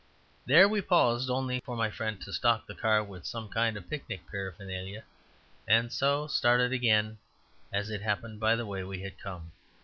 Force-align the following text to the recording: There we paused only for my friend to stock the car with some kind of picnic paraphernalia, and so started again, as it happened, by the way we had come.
There 0.47 0.67
we 0.67 0.81
paused 0.81 1.29
only 1.29 1.59
for 1.63 1.75
my 1.75 1.91
friend 1.91 2.19
to 2.23 2.33
stock 2.33 2.65
the 2.65 2.73
car 2.73 3.03
with 3.03 3.23
some 3.23 3.49
kind 3.49 3.77
of 3.77 3.87
picnic 3.87 4.21
paraphernalia, 4.31 5.03
and 5.67 5.93
so 5.93 6.25
started 6.25 6.71
again, 6.73 7.19
as 7.71 7.91
it 7.91 8.01
happened, 8.01 8.39
by 8.39 8.55
the 8.55 8.65
way 8.65 8.83
we 8.83 9.01
had 9.01 9.19
come. 9.19 9.51